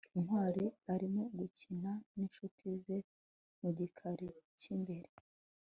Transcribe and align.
ntwali 0.21 0.65
arimo 0.93 1.21
gukina 1.39 1.91
n'inshuti 2.15 2.65
ze 2.83 2.97
mu 3.61 3.69
gikari 3.77 4.29
cy'imbere 4.59 5.09